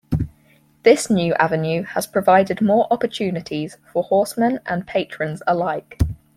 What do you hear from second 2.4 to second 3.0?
more